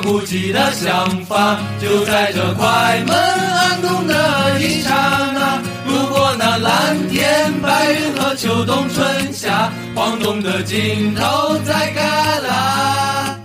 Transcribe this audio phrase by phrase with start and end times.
[0.00, 5.60] 所孤寂的想法，就在这快门按动的一刹那。
[5.86, 12.00] 路过那蓝天白云和秋冬春夏，晃动的尽头在旮
[12.46, 13.36] 旯。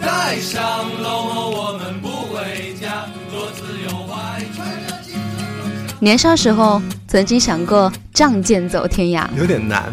[0.00, 0.60] 带上
[1.00, 5.98] 楼后我们不回家，做自由怀揣着青春。
[6.00, 9.84] 年少时候曾经想过仗剑走天涯，有点难。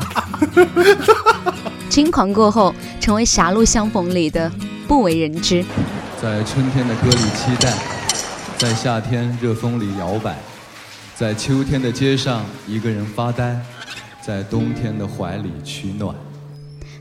[1.89, 4.49] 轻狂过后成为狭路相逢里的
[4.89, 5.63] 不为人知。
[6.19, 7.71] 在春天的歌里期待，
[8.57, 10.35] 在夏天热风里摇摆，
[11.15, 13.55] 在秋天的街上一个人发呆，
[14.19, 16.15] 在冬天的怀里取暖。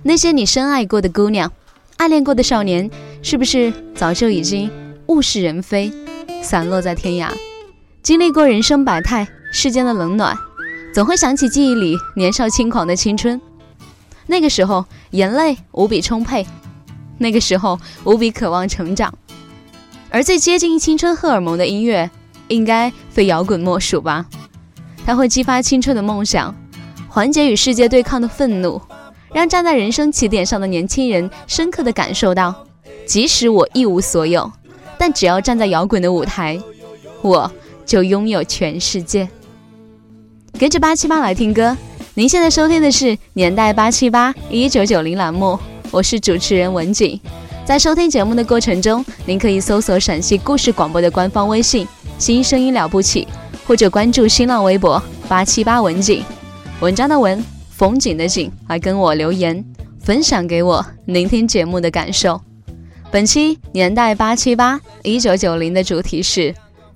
[0.02, 1.50] 那些你深爱过的姑娘，
[1.96, 2.90] 暗恋过的少年，
[3.22, 4.70] 是不是早就已经
[5.06, 5.90] 物是人非，
[6.42, 7.32] 散落在天涯？
[8.02, 10.36] 经历过人生百态，世间的冷暖，
[10.92, 13.40] 总会想起记忆里年少轻狂的青春。
[14.26, 16.46] 那个时候，眼泪无比充沛，
[17.18, 19.12] 那个时候无比渴望成长。
[20.10, 22.10] 而最接近青春荷尔蒙的音乐，
[22.48, 24.24] 应该非摇滚莫属吧？
[25.04, 26.54] 它会激发青春的梦想，
[27.08, 28.80] 缓解与世界对抗的愤怒，
[29.34, 32.54] 让站在人生起点上的年轻人深刻地感受到，
[33.06, 34.50] 即使我一无所有，
[34.96, 36.58] 但只要站在摇滚的舞台，
[37.20, 37.50] 我
[37.84, 39.28] 就拥有全世界。
[40.58, 41.76] 跟着八七八来听歌。
[42.14, 45.56] 您现在收听的是《年代八七八一九九零》栏目，
[45.90, 47.20] 我是主持人文景。
[47.64, 51.86] 在收听节目的过程中，您可以搜索陕西故事广播的官方微信
[52.18, 53.28] “新声音了不起”，
[53.66, 56.24] 或者关注新浪微博“八七八文景”，
[56.80, 59.62] 文章的文，风景的景，来跟我留言，
[60.00, 62.40] 分享给我聆听节目的感受。
[63.10, 66.54] 本期《年代八七八一九九零》的主题是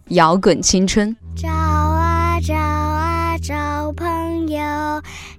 [0.08, 1.14] 摇滚青春。
[1.34, 4.60] 找啊找啊找朋友，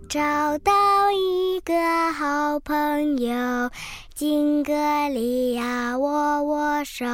[0.10, 0.20] 找
[0.60, 0.72] 到
[1.12, 3.70] 一个好朋友。
[4.14, 4.74] 金格
[5.10, 7.06] 里呀握握手，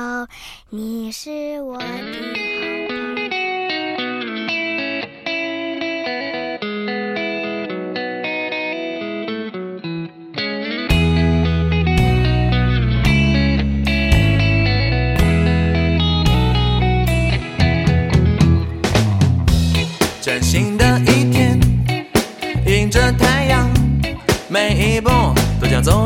[0.69, 2.48] 你是我的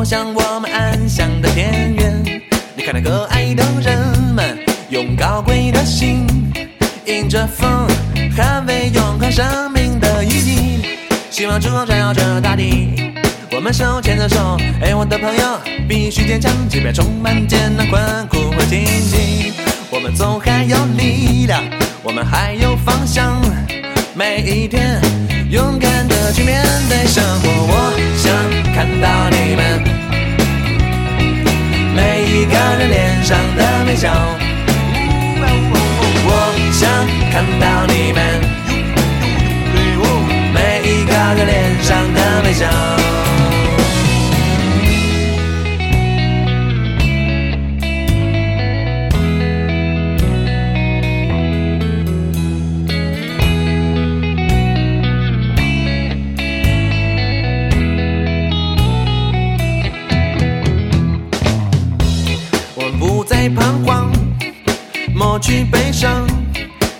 [0.04, 2.22] 向我们安详的田园。
[2.76, 3.98] 你看那可爱的人
[4.34, 4.58] 们，
[4.90, 6.26] 用高贵的心，
[7.06, 7.86] 迎着风，
[8.36, 10.84] 捍卫永恒生命的意义。
[11.30, 13.12] 希望烛光照耀着大地，
[13.52, 19.54] 我们手牵着手，哎，我的朋友，必须坚强，即便充满艰难困苦和荆棘，
[19.90, 21.64] 我们总还有力量，
[22.02, 23.40] 我们还有方向。
[24.14, 25.00] 每一天，
[25.50, 27.48] 勇敢的去面对生活。
[27.66, 28.32] 我想
[28.72, 29.82] 看到你们
[32.54, 34.12] 每一个人脸上的微笑。
[36.26, 36.30] 我
[36.72, 36.88] 想
[37.32, 38.18] 看到你们
[40.54, 43.33] 每一个人脸上的微笑。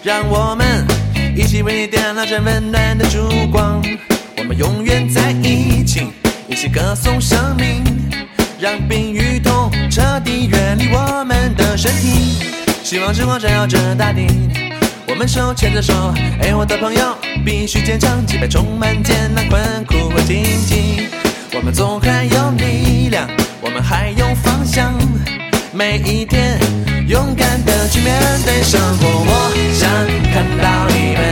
[0.05, 0.87] 让我们
[1.35, 3.83] 一起为你点亮这温暖的烛光。
[4.37, 6.09] 我们永远在一起，
[6.47, 7.83] 一起歌颂生命，
[8.61, 12.37] 让病与痛彻底远离我们的身体。
[12.83, 14.27] 希望之光照耀着大地，
[15.09, 15.95] 我们手牵着手，
[16.43, 21.09] 哎，我的朋友，必须坚强，即便充满艰难困苦和荆棘。
[21.55, 23.27] 我们总还有力量，
[23.63, 24.93] 我们还有方向。
[25.73, 26.59] 每一天，
[27.07, 29.07] 勇敢的去面对生活。
[29.07, 29.91] 我想
[30.33, 31.23] 看到你们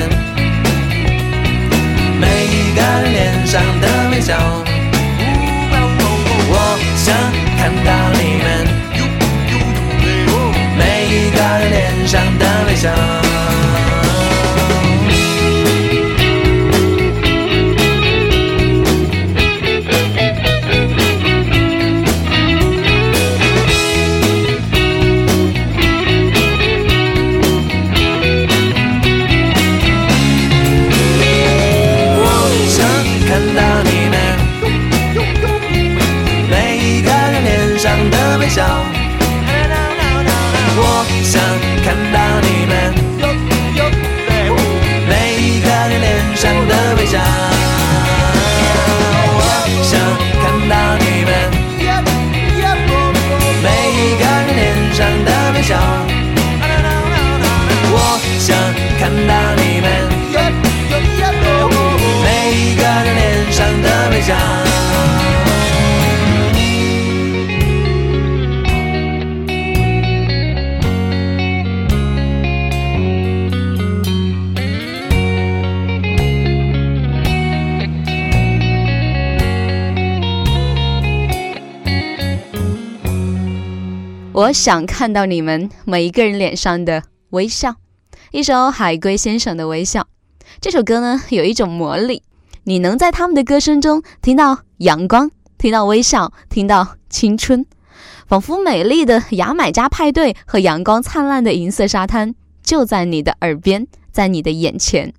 [2.20, 4.36] 每一个人脸上的微笑。
[6.54, 6.56] 我
[6.96, 7.14] 想
[7.56, 7.90] 看到
[8.20, 8.46] 你们
[10.76, 13.21] 每一个人脸上的微笑。
[84.52, 87.76] 想看到你们每一个人脸上的微笑。
[88.30, 90.06] 一首海龟先生的微笑。
[90.60, 92.22] 这首歌呢，有一种魔力，
[92.64, 97.64] 你能在他们的歌声中听到阳光，听到微笑，听到青春，
[98.26, 105.12] 仿佛美丽的牙买加派对和阳光灿烂的银色沙滩就在你的耳边，在你的眼前。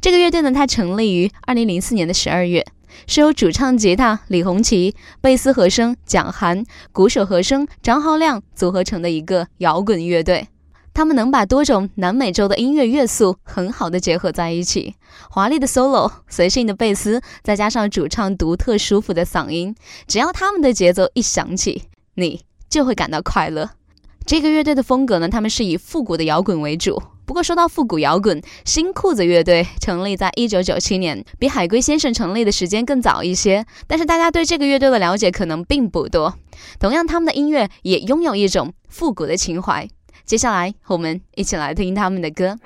[0.00, 2.64] 这个乐队呢，它成立于二零零四年的十二月。
[3.06, 10.48] 是由主唱吉他李红旗、贝斯和声蒋涵、鼓手和声张浩亮组合成的一个摇滚乐队。
[10.92, 14.94] 他们能把多种南美洲的音乐元素很好的结合在一起，
[15.28, 19.74] 华丽的 solo、随性的贝斯，再加上主唱独特舒服的嗓音，
[20.06, 23.70] 只要他们的节奏一响起，你就会感到快乐。
[24.24, 27.02] 这个乐队的风格呢，他们是以复古的摇滚为主。
[27.26, 33.64] 不过说到复古摇滚，新裤子乐队成立在一九九七年，比海龟先生成立的时间更早一些。
[33.86, 36.34] 但是大家对这个乐队的了解可能并不多。
[36.78, 39.88] 同样，他们的音乐也拥有一种复古的情怀。
[40.24, 42.56] 接下来，我们一起来听他们的歌。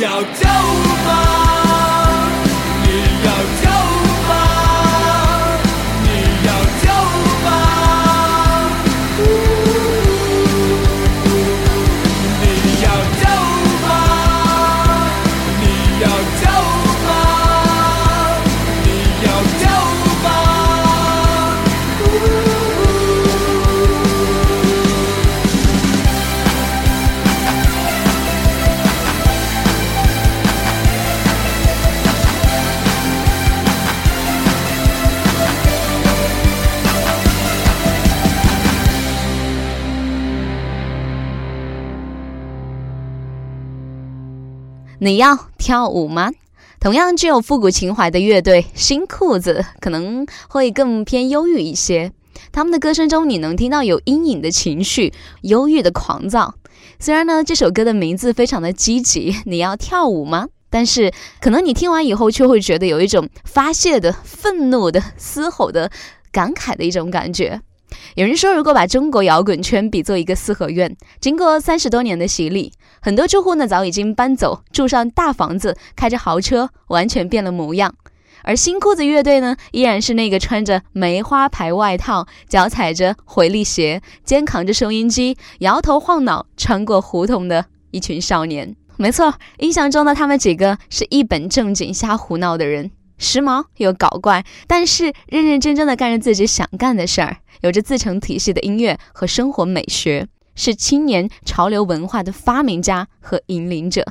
[0.00, 1.49] 要跳舞吗？
[45.02, 46.30] 你要跳舞吗？
[46.78, 52.12] 同样具有复古情怀的乐队新裤子可能会更偏忧郁一些。
[52.52, 56.54] 他们的歌声中，你能听到有阴影的情绪，忧郁的狂躁。
[56.98, 60.48] 虽然呢，这首歌的名字非常的积极，你要跳舞吗？
[60.68, 65.90] 但是可能你听完以后，却会觉得有一种发泄的、愤怒的、嘶吼的、
[66.30, 67.62] 感慨的一种感觉。
[68.14, 77.94] 有人说，如果把中国摇滚圈比作一个四合院，经过三十多年的洗礼，很多住户呢早已经搬走，住上大房子，开着豪车，完全变了模样。
[78.42, 88.74] 而新裤子乐队呢，依然是那个穿着梅花牌外套，脚踩着回力鞋，肩扛着收音机，摇头晃脑穿过胡同的一群少年。
[88.96, 92.90] 没错，印象中的他们几个是一本正经瞎胡闹的人，
[93.20, 104.04] 时髦又搞怪，但是认认真真的干着自己想干的事儿，有着自成体系的音乐和生活美学，是青年潮流文化的发明家和引领者。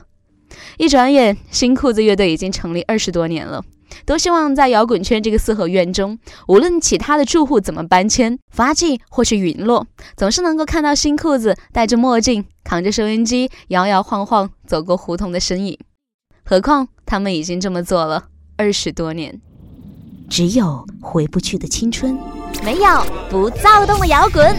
[0.78, 3.64] 一转眼，新裤子乐队已经成立二十多年了。
[4.06, 15.78] 多希望在摇滚圈这个四合院中，无论其他的住户怎么搬迁、发迹或是陨落，总是能够看到新裤子戴着墨镜、扛着收音机、摇摇晃晃走过胡同的身影。
[16.46, 18.28] 何况他们已经这么做了
[18.60, 19.40] 二十多年。
[20.30, 22.20] 只有回不去的青春，
[22.62, 24.54] 没有不躁动的摇滚。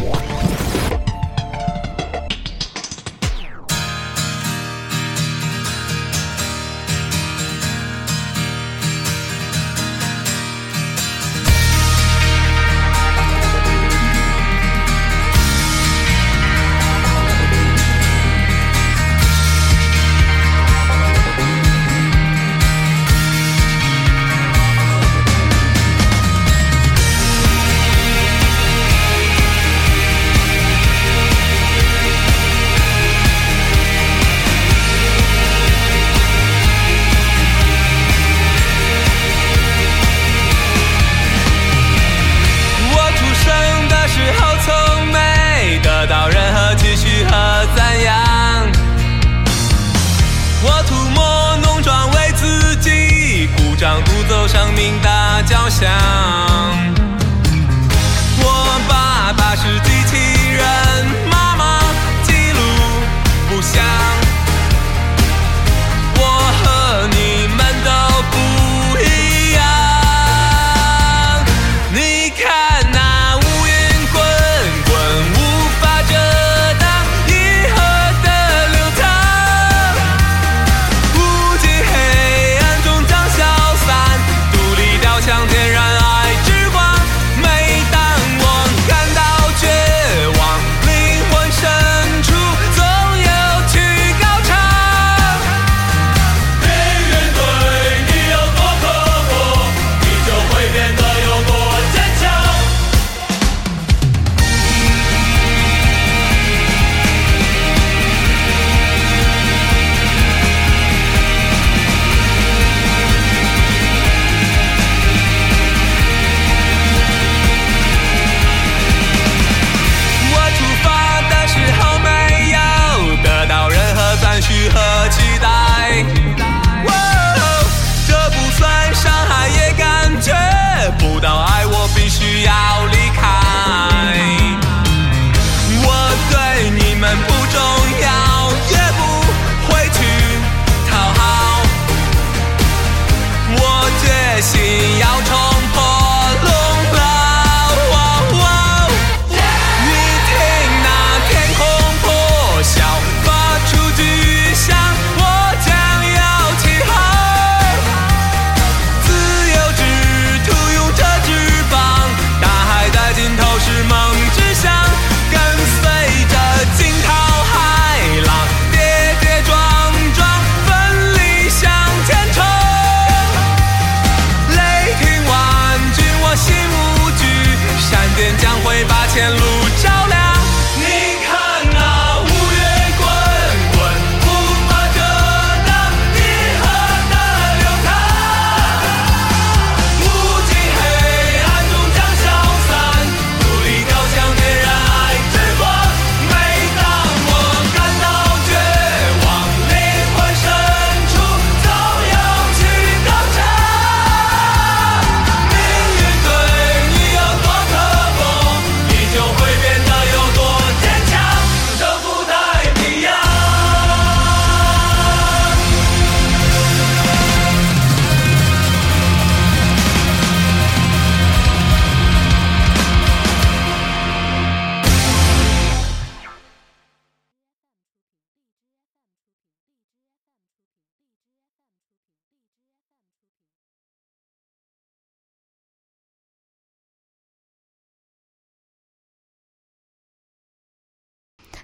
[55.80, 56.59] town.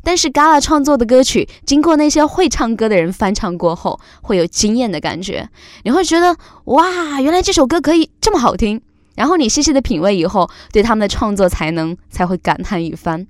[0.06, 5.48] 但是 Gala 创作的歌曲，经过那些会唱歌的人翻唱过后，会有惊艳的感觉。
[5.82, 6.36] 你会觉得，
[6.66, 8.80] 哇，原来这首歌可以这么好听。
[9.16, 13.26] 然后你细细的品味以后，对他们的创作才能才会感叹一番。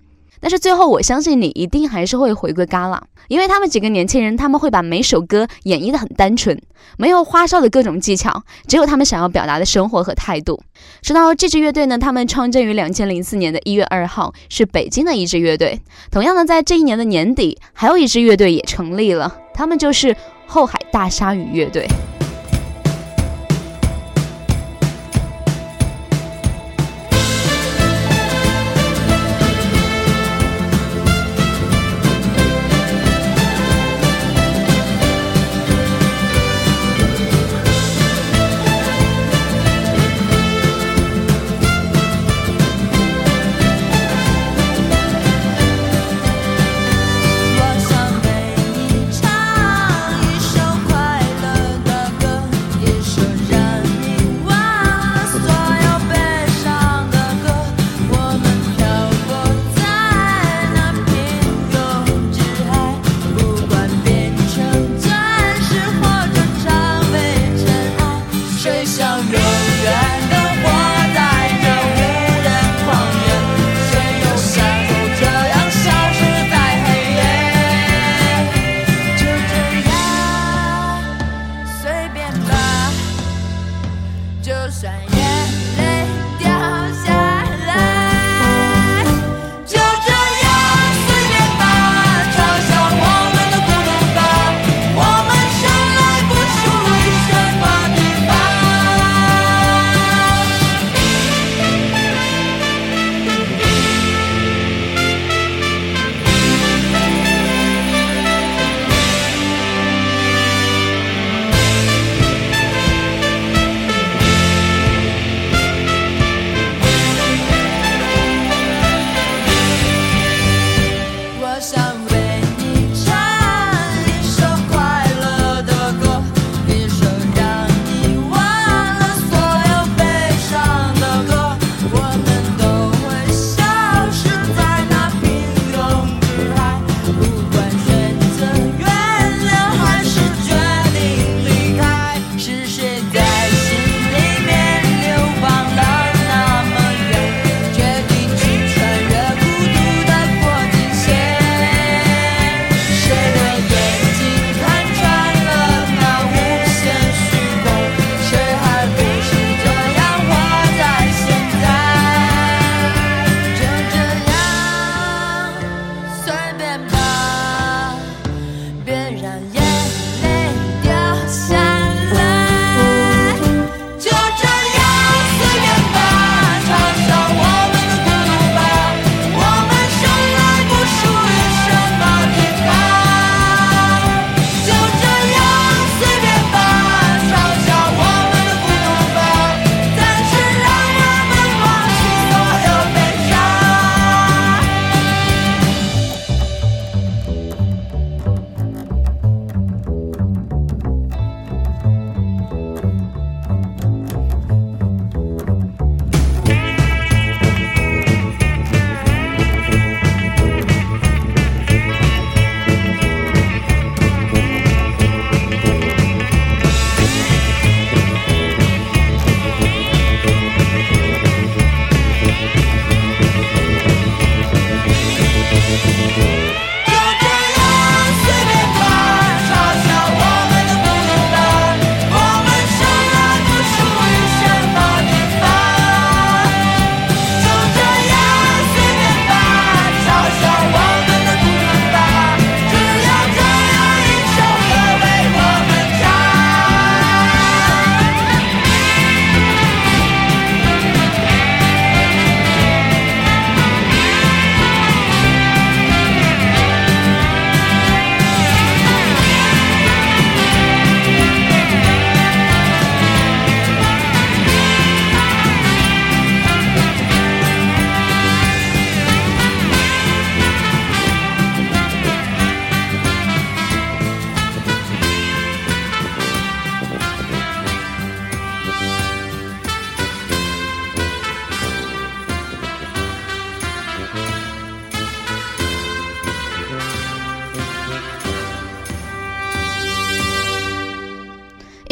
[0.47, 6.57] 但是最后我相信你一定还是会回归旮旯，因为他们几个年轻人他们会把每首歌演绎的很单纯，
[6.97, 10.63] 没有花哨的各种技巧，只有他们想要表达的生活和态度。
[11.03, 15.81] 说到这支乐队呢，他们创建于两千零四年的一月二号，是北京的一支乐队。
[16.13, 20.15] 同样呢，在这一年的年底，还有一支乐队也成立了，他们就是
[20.47, 21.89] 后海大鲨鱼乐队。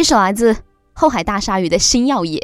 [0.05, 0.55] 一首来自
[0.93, 2.39] 后海大鲨鱼的新耀野，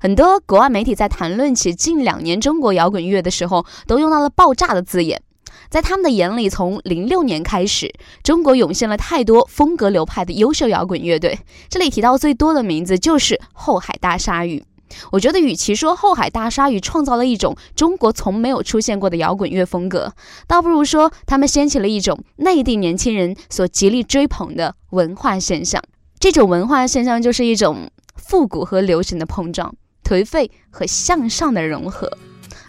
[0.00, 5.22] 很多国外媒体在谈论起近两年中国摇滚乐的时候，都用到了“爆炸”的字眼。
[5.70, 11.38] 在他们的眼里，从零六年开始，中国涌现了太多风格流派的优秀摇滚乐队。
[11.68, 14.64] 这里提到最多的名字就是后海大鲨鱼。
[15.12, 20.12] 我觉得，与其说后海大鲨鱼创造了一种中国从没有出现过的摇滚乐风格，
[20.48, 25.80] 倒不如说他们掀起了一种内地年轻人所极力追捧的文化现象。
[26.24, 32.10] 这种文化现象就是一种复古和流行的碰撞，颓废和向上的融合。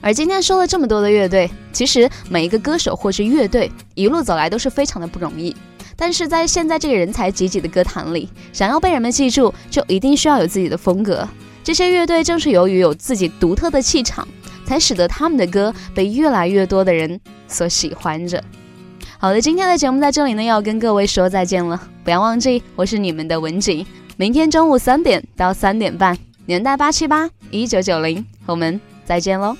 [0.01, 5.55] 而今天说了这么多的乐队，其实每一个歌手或是乐队一路走来都是非常的不容易。
[5.95, 11.25] 但是在现在这个人才济济的歌坛里，想要被人们记住，就一定需要有自己的风格。
[11.63, 14.27] 这些乐队正是由于有自己独特的气场，
[14.65, 18.43] 才使得他们的歌被越来越多的人所喜欢着。
[19.25, 21.81] 好的，今天的节目在这里呢，要跟各位说再见了。
[22.03, 23.83] 不要忘记，我是你们的文景。
[24.17, 29.57] 明天中午三点到三点半，年代八七八一九九零，我们再见喽。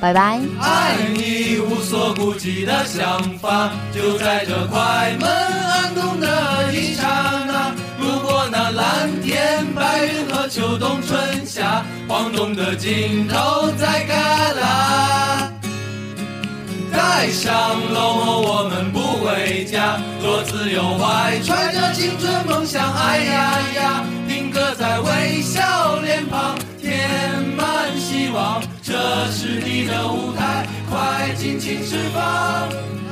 [0.00, 0.38] 拜拜。
[0.60, 7.08] 爱你无所顾忌的想法，就在这快门按动的一刹
[7.44, 7.74] 那。
[7.98, 15.17] 如果那蓝天白云和秋冬春夏，晃动的镜头在旮旯。
[17.18, 17.52] 盖上
[17.92, 26.56] 楼后我们不回家，多自由怀揣着青春梦想，哎呀呀，定格在微笑脸庞。
[26.80, 28.92] 填满希望，这
[29.32, 32.22] 是你的舞台，快尽情释放。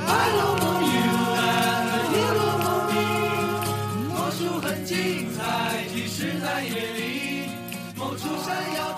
[0.07, 1.11] I love you
[1.43, 3.03] and you love me，
[4.15, 7.51] 魔术很精彩，即使在夜里，
[7.97, 8.96] 某处闪耀。